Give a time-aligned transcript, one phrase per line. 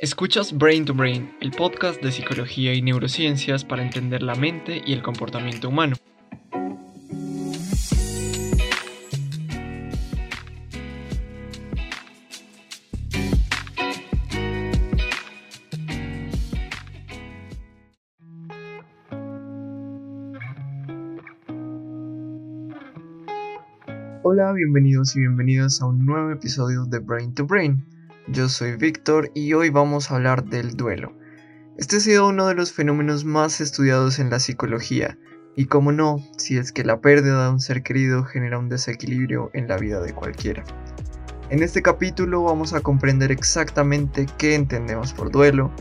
[0.00, 4.92] Escuchas Brain to Brain, el podcast de psicología y neurociencias para entender la mente y
[4.92, 5.96] el comportamiento humano.
[24.22, 27.97] Hola, bienvenidos y bienvenidas a un nuevo episodio de Brain to Brain.
[28.30, 31.14] Yo soy Víctor y hoy vamos a hablar del duelo.
[31.78, 35.18] Este ha sido uno de los fenómenos más estudiados en la psicología,
[35.56, 39.50] y como no, si es que la pérdida de un ser querido genera un desequilibrio
[39.54, 40.62] en la vida de cualquiera.
[41.48, 45.72] En este capítulo vamos a comprender exactamente qué entendemos por duelo,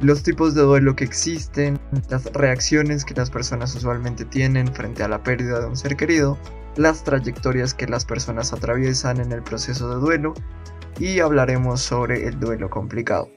[0.00, 1.76] los tipos de duelo que existen,
[2.08, 6.38] las reacciones que las personas usualmente tienen frente a la pérdida de un ser querido,
[6.76, 10.34] las trayectorias que las personas atraviesan en el proceso de duelo
[10.98, 13.28] y hablaremos sobre el duelo complicado.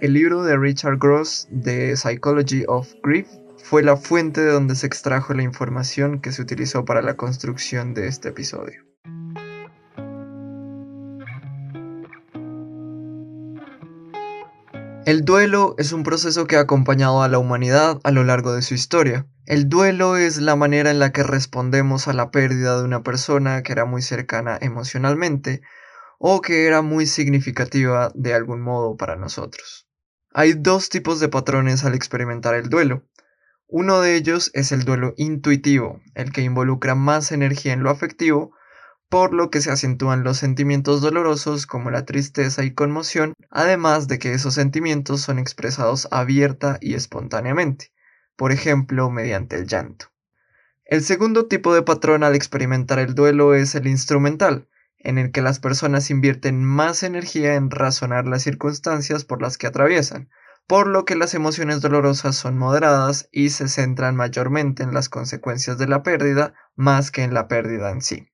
[0.00, 4.86] El libro de Richard Gross, The Psychology of Grief, fue la fuente de donde se
[4.86, 8.84] extrajo la información que se utilizó para la construcción de este episodio.
[15.06, 18.62] El duelo es un proceso que ha acompañado a la humanidad a lo largo de
[18.62, 19.26] su historia.
[19.46, 23.62] El duelo es la manera en la que respondemos a la pérdida de una persona
[23.62, 25.62] que era muy cercana emocionalmente
[26.18, 29.86] o que era muy significativa de algún modo para nosotros.
[30.32, 33.04] Hay dos tipos de patrones al experimentar el duelo.
[33.68, 38.52] Uno de ellos es el duelo intuitivo, el que involucra más energía en lo afectivo,
[39.08, 44.18] por lo que se acentúan los sentimientos dolorosos como la tristeza y conmoción, además de
[44.18, 47.92] que esos sentimientos son expresados abierta y espontáneamente,
[48.36, 50.06] por ejemplo, mediante el llanto.
[50.84, 54.68] El segundo tipo de patrón al experimentar el duelo es el instrumental,
[55.06, 59.68] en el que las personas invierten más energía en razonar las circunstancias por las que
[59.68, 60.30] atraviesan,
[60.66, 65.78] por lo que las emociones dolorosas son moderadas y se centran mayormente en las consecuencias
[65.78, 68.32] de la pérdida más que en la pérdida en sí.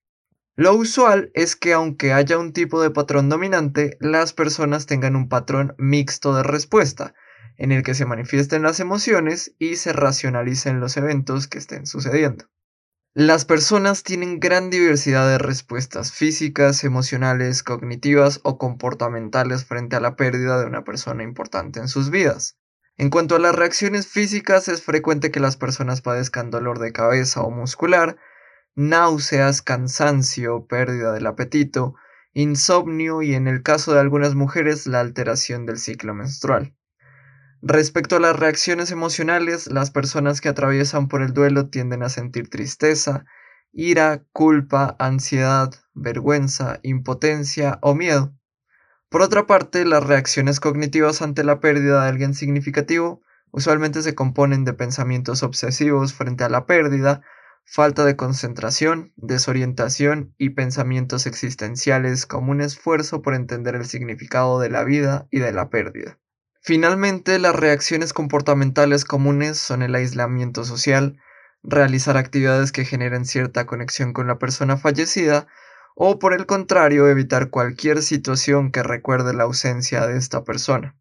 [0.56, 5.28] Lo usual es que aunque haya un tipo de patrón dominante, las personas tengan un
[5.28, 7.12] patrón mixto de respuesta,
[7.58, 12.46] en el que se manifiesten las emociones y se racionalicen los eventos que estén sucediendo.
[13.14, 20.16] Las personas tienen gran diversidad de respuestas físicas, emocionales, cognitivas o comportamentales frente a la
[20.16, 22.56] pérdida de una persona importante en sus vidas.
[22.96, 27.42] En cuanto a las reacciones físicas, es frecuente que las personas padezcan dolor de cabeza
[27.42, 28.16] o muscular,
[28.76, 31.94] náuseas, cansancio, pérdida del apetito,
[32.32, 36.74] insomnio y en el caso de algunas mujeres la alteración del ciclo menstrual.
[37.64, 42.50] Respecto a las reacciones emocionales, las personas que atraviesan por el duelo tienden a sentir
[42.50, 43.24] tristeza,
[43.70, 48.34] ira, culpa, ansiedad, vergüenza, impotencia o miedo.
[49.10, 54.64] Por otra parte, las reacciones cognitivas ante la pérdida de alguien significativo usualmente se componen
[54.64, 57.22] de pensamientos obsesivos frente a la pérdida,
[57.64, 64.68] falta de concentración, desorientación y pensamientos existenciales como un esfuerzo por entender el significado de
[64.68, 66.18] la vida y de la pérdida.
[66.64, 71.18] Finalmente, las reacciones comportamentales comunes son el aislamiento social,
[71.64, 75.48] realizar actividades que generen cierta conexión con la persona fallecida,
[75.96, 80.96] o por el contrario, evitar cualquier situación que recuerde la ausencia de esta persona.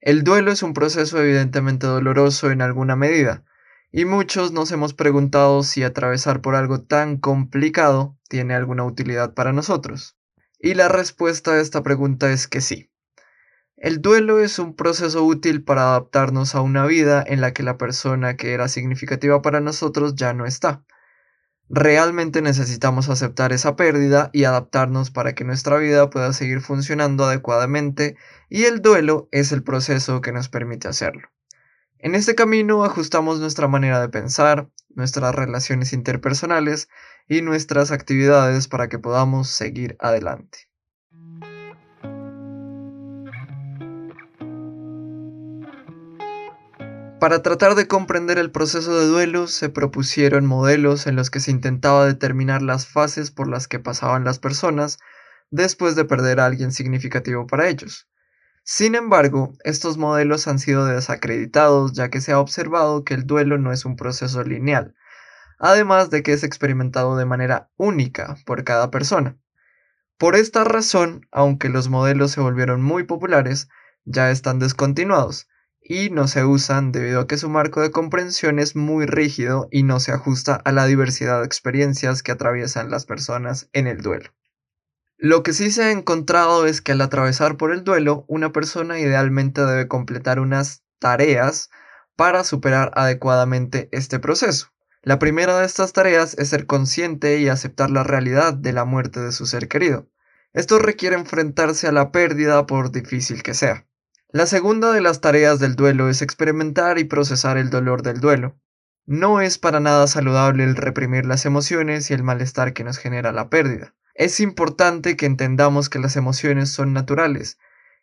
[0.00, 3.44] El duelo es un proceso evidentemente doloroso en alguna medida,
[3.92, 9.52] y muchos nos hemos preguntado si atravesar por algo tan complicado tiene alguna utilidad para
[9.52, 10.16] nosotros.
[10.58, 12.90] Y la respuesta a esta pregunta es que sí.
[13.78, 17.76] El duelo es un proceso útil para adaptarnos a una vida en la que la
[17.76, 20.82] persona que era significativa para nosotros ya no está.
[21.68, 28.16] Realmente necesitamos aceptar esa pérdida y adaptarnos para que nuestra vida pueda seguir funcionando adecuadamente
[28.48, 31.28] y el duelo es el proceso que nos permite hacerlo.
[31.98, 36.88] En este camino ajustamos nuestra manera de pensar, nuestras relaciones interpersonales
[37.28, 40.65] y nuestras actividades para que podamos seguir adelante.
[47.18, 51.50] Para tratar de comprender el proceso de duelo se propusieron modelos en los que se
[51.50, 54.98] intentaba determinar las fases por las que pasaban las personas
[55.50, 58.06] después de perder a alguien significativo para ellos.
[58.64, 63.56] Sin embargo, estos modelos han sido desacreditados ya que se ha observado que el duelo
[63.56, 64.94] no es un proceso lineal,
[65.58, 69.38] además de que es experimentado de manera única por cada persona.
[70.18, 73.68] Por esta razón, aunque los modelos se volvieron muy populares,
[74.04, 75.48] ya están descontinuados,
[75.88, 79.82] y no se usan debido a que su marco de comprensión es muy rígido y
[79.82, 84.30] no se ajusta a la diversidad de experiencias que atraviesan las personas en el duelo.
[85.18, 88.98] Lo que sí se ha encontrado es que al atravesar por el duelo, una persona
[88.98, 91.70] idealmente debe completar unas tareas
[92.16, 94.72] para superar adecuadamente este proceso.
[95.02, 99.20] La primera de estas tareas es ser consciente y aceptar la realidad de la muerte
[99.20, 100.08] de su ser querido.
[100.52, 103.86] Esto requiere enfrentarse a la pérdida por difícil que sea.
[104.30, 108.58] La segunda de las tareas del duelo es experimentar y procesar el dolor del duelo.
[109.06, 113.30] No es para nada saludable el reprimir las emociones y el malestar que nos genera
[113.30, 113.94] la pérdida.
[114.14, 117.58] Es importante que entendamos que las emociones son naturales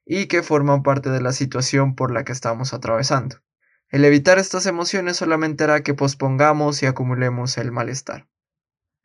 [0.05, 3.41] y que forman parte de la situación por la que estamos atravesando.
[3.89, 8.29] El evitar estas emociones solamente hará que pospongamos y acumulemos el malestar.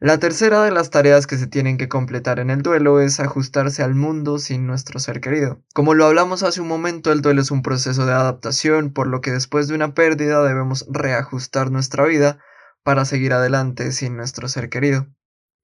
[0.00, 3.82] La tercera de las tareas que se tienen que completar en el duelo es ajustarse
[3.82, 5.60] al mundo sin nuestro ser querido.
[5.74, 9.20] Como lo hablamos hace un momento, el duelo es un proceso de adaptación, por lo
[9.20, 12.38] que después de una pérdida debemos reajustar nuestra vida
[12.84, 15.08] para seguir adelante sin nuestro ser querido.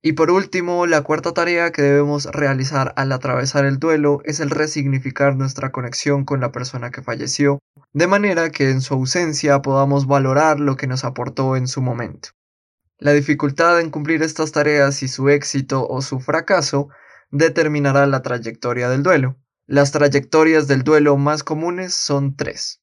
[0.02, 4.50] Y por último, la cuarta tarea que debemos realizar al atravesar el duelo es el
[4.50, 7.60] resignificar nuestra conexión con la persona que falleció,
[7.92, 12.30] de manera que en su ausencia podamos valorar lo que nos aportó en su momento.
[13.04, 16.88] La dificultad en cumplir estas tareas y su éxito o su fracaso
[17.30, 19.36] determinará la trayectoria del duelo.
[19.66, 22.80] Las trayectorias del duelo más comunes son tres.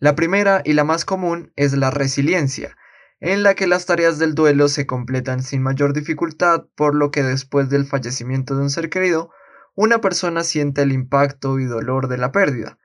[0.00, 2.76] La primera y la más común es la resiliencia,
[3.20, 7.22] en la que las tareas del duelo se completan sin mayor dificultad, por lo que
[7.22, 9.30] después del fallecimiento de un ser querido,
[9.76, 12.78] una persona siente el impacto y dolor de la pérdida,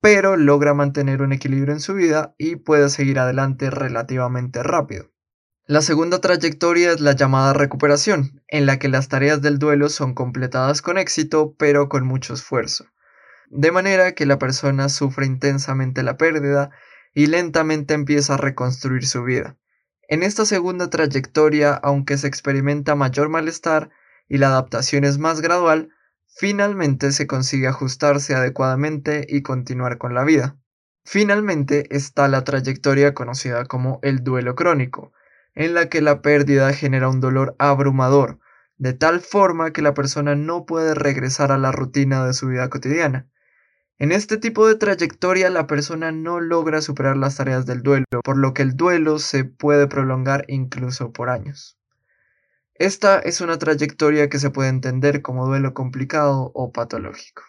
[0.00, 5.12] pero logra mantener un equilibrio en su vida y puede seguir adelante relativamente rápido.
[5.68, 10.14] La segunda trayectoria es la llamada recuperación, en la que las tareas del duelo son
[10.14, 12.86] completadas con éxito, pero con mucho esfuerzo,
[13.50, 16.70] de manera que la persona sufre intensamente la pérdida
[17.14, 19.56] y lentamente empieza a reconstruir su vida.
[20.06, 23.90] En esta segunda trayectoria, aunque se experimenta mayor malestar
[24.28, 25.90] y la adaptación es más gradual,
[26.28, 30.56] finalmente se consigue ajustarse adecuadamente y continuar con la vida.
[31.04, 35.12] Finalmente está la trayectoria conocida como el duelo crónico,
[35.56, 38.38] en la que la pérdida genera un dolor abrumador,
[38.76, 42.68] de tal forma que la persona no puede regresar a la rutina de su vida
[42.68, 43.26] cotidiana.
[43.98, 48.36] En este tipo de trayectoria la persona no logra superar las tareas del duelo, por
[48.36, 51.78] lo que el duelo se puede prolongar incluso por años.
[52.74, 57.42] Esta es una trayectoria que se puede entender como duelo complicado o patológico.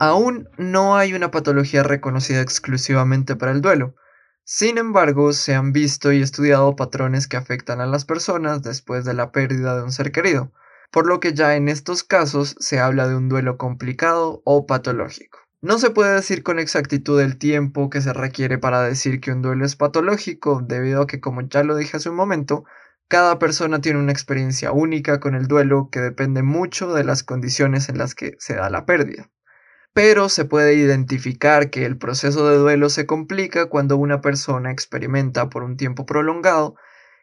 [0.00, 3.94] Aún no hay una patología reconocida exclusivamente para el duelo,
[4.46, 9.14] sin embargo, se han visto y estudiado patrones que afectan a las personas después de
[9.14, 10.52] la pérdida de un ser querido,
[10.90, 15.38] por lo que ya en estos casos se habla de un duelo complicado o patológico.
[15.62, 19.40] No se puede decir con exactitud el tiempo que se requiere para decir que un
[19.40, 22.64] duelo es patológico, debido a que, como ya lo dije hace un momento,
[23.08, 27.88] cada persona tiene una experiencia única con el duelo que depende mucho de las condiciones
[27.88, 29.30] en las que se da la pérdida
[29.94, 35.48] pero se puede identificar que el proceso de duelo se complica cuando una persona experimenta
[35.48, 36.74] por un tiempo prolongado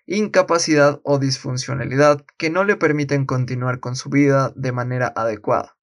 [0.07, 5.77] incapacidad o disfuncionalidad que no le permiten continuar con su vida de manera adecuada.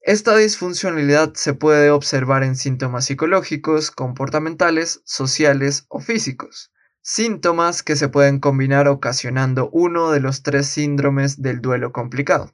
[0.00, 8.08] Esta disfuncionalidad se puede observar en síntomas psicológicos, comportamentales, sociales o físicos, síntomas que se
[8.08, 12.52] pueden combinar ocasionando uno de los tres síndromes del duelo complicado.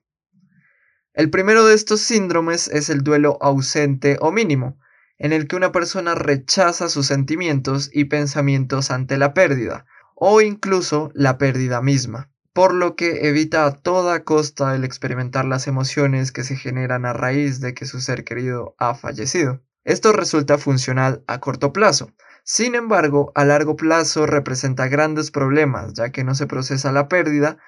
[1.15, 4.79] El primero de estos síndromes es el duelo ausente o mínimo,
[5.19, 11.11] en el que una persona rechaza sus sentimientos y pensamientos ante la pérdida, o incluso
[11.15, 16.45] la pérdida misma, por lo que evita a toda costa el experimentar las emociones que
[16.45, 19.62] se generan a raíz de que su ser querido ha fallecido.
[19.85, 22.12] Esto resulta funcional a corto plazo,
[22.50, 27.59] sin embargo, a largo plazo representa grandes problemas, ya que no se procesa la pérdida,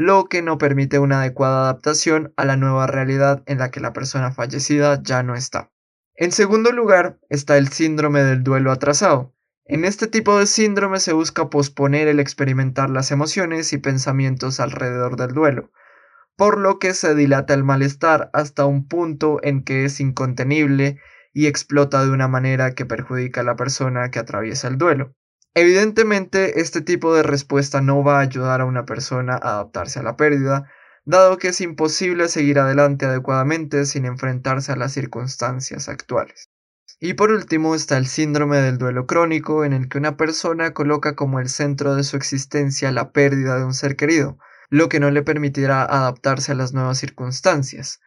[0.00, 3.92] lo que no permite una adecuada adaptación a la nueva realidad en la que la
[3.92, 5.72] persona fallecida ya no está.
[6.14, 9.34] En segundo lugar está el síndrome del duelo atrasado.
[9.66, 15.16] En este tipo de síndrome se busca posponer el experimentar las emociones y pensamientos alrededor
[15.16, 15.70] del duelo,
[16.34, 20.98] por lo que se dilata el malestar hasta un punto en que es incontenible
[21.34, 25.14] y explota de una manera que perjudica a la persona que atraviesa el duelo.
[25.54, 30.02] Evidentemente, este tipo de respuesta no va a ayudar a una persona a adaptarse a
[30.04, 30.70] la pérdida,
[31.04, 36.48] dado que es imposible seguir adelante adecuadamente sin enfrentarse a las circunstancias actuales.
[37.00, 41.16] Y por último está el síndrome del duelo crónico, en el que una persona coloca
[41.16, 44.38] como el centro de su existencia la pérdida de un ser querido,
[44.68, 48.00] lo que no le permitirá adaptarse a las nuevas circunstancias.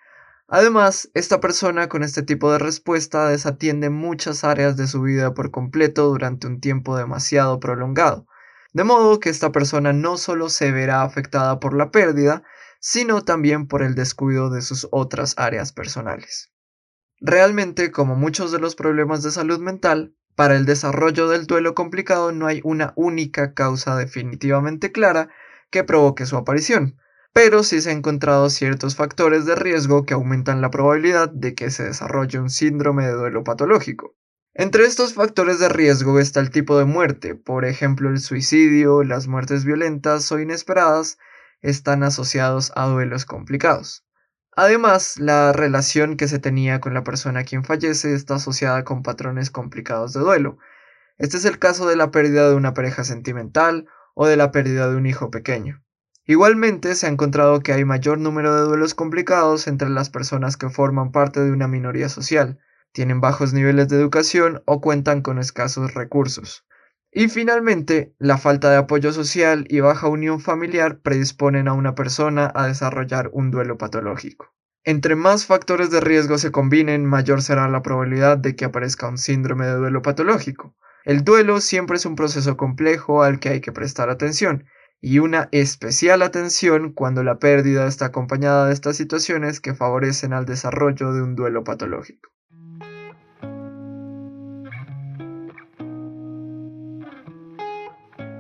[0.48, 5.52] Además, esta persona con este tipo de respuesta desatiende muchas áreas de su vida por
[5.52, 8.28] completo durante un tiempo demasiado prolongado,
[8.74, 12.44] De modo que esta persona no solo se verá afectada por la pérdida,
[12.80, 16.52] sino también por el descuido de sus otras áreas personales.
[17.22, 22.32] Realmente, como muchos de los problemas de salud mental, para el desarrollo del duelo complicado
[22.32, 25.30] no hay una única causa definitivamente clara
[25.70, 26.98] que provoque su aparición,
[27.34, 31.72] pero sí se han encontrado ciertos factores de riesgo que aumentan la probabilidad de que
[31.72, 34.16] se desarrolle un síndrome de duelo patológico.
[34.54, 39.28] Entre estos factores de riesgo está el tipo de muerte, por ejemplo el suicidio, las
[39.28, 41.18] muertes violentas o inesperadas
[41.62, 44.06] están asociados a duelos complicados.
[44.56, 49.50] Además, la relación que se tenía con la persona quien fallece está asociada con patrones
[49.50, 50.60] complicados de duelo.
[51.18, 54.88] Este es el caso de la pérdida de una pareja sentimental o de la pérdida
[54.88, 55.84] de un hijo pequeño.
[56.26, 60.70] Igualmente, se ha encontrado que hay mayor número de duelos complicados entre las personas que
[60.70, 62.60] forman parte de una minoría social,
[62.94, 66.66] tienen bajos niveles de educación o cuentan con escasos recursos.
[67.12, 72.52] Y finalmente, la falta de apoyo social y baja unión familiar predisponen a una persona
[72.56, 74.54] a desarrollar un duelo patológico.
[74.86, 79.18] Entre más factores de riesgo se combinen, mayor será la probabilidad de que aparezca un
[79.18, 80.76] síndrome de duelo patológico.
[81.04, 84.66] El duelo siempre es un proceso complejo al que hay que prestar atención,
[85.06, 90.46] y una especial atención cuando la pérdida está acompañada de estas situaciones que favorecen al
[90.46, 92.30] desarrollo de un duelo patológico.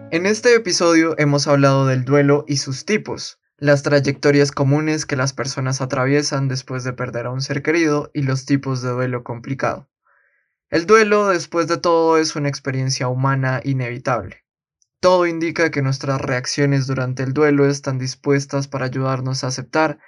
[0.10, 5.34] En este episodio hemos hablado del duelo y sus tipos, las trayectorias comunes que las
[5.34, 9.89] personas atraviesan después de perder a un ser querido y los tipos de duelo complicado.
[10.70, 14.42] El duelo, después de todo, es una experiencia humana inevitable.
[15.03, 20.00] Todo indica que nuestras reacciones durante el duelo están dispuestas para ayudarnos a aceptar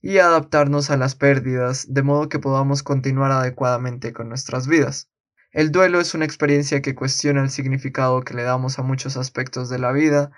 [0.00, 5.10] y adaptarnos a las pérdidas de modo que podamos continuar adecuadamente con nuestras vidas.
[5.50, 9.68] El duelo es una experiencia que cuestiona el significado que le damos a muchos aspectos
[9.68, 10.30] de la vida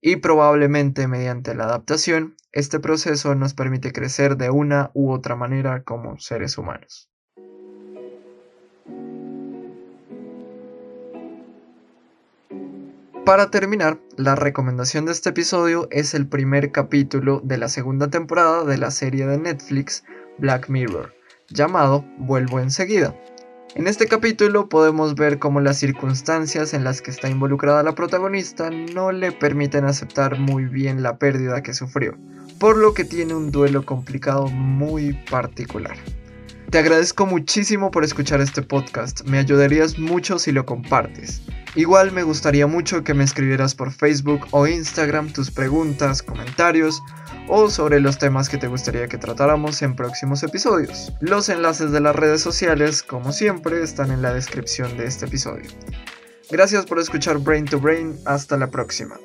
[0.00, 5.84] y probablemente mediante la adaptación, este proceso nos permite crecer de una u otra manera
[5.84, 7.11] como seres humanos.
[13.24, 18.64] Para terminar, la recomendación de este episodio es el primer capítulo de la segunda temporada
[18.64, 20.04] de la serie de Netflix
[20.38, 21.14] Black Mirror,
[21.48, 23.14] llamado Vuelvo enseguida,
[23.74, 28.68] en este capítulo podemos ver cómo las circunstancias en las que está involucrada la protagonista
[28.68, 32.18] no le permiten aceptar muy bien la pérdida que sufrió,
[32.58, 35.96] por lo que tiene un duelo complicado muy particular.
[36.72, 41.42] Te agradezco muchísimo por escuchar este podcast, me ayudarías mucho si lo compartes.
[41.74, 47.02] Igual me gustaría mucho que me escribieras por Facebook o Instagram tus preguntas, comentarios
[47.46, 51.12] o sobre los temas que te gustaría que tratáramos en próximos episodios.
[51.20, 55.68] Los enlaces de las redes sociales, como siempre, están en la descripción de este episodio.
[56.50, 59.18] Gracias por escuchar Brain to Brain, hasta la próxima.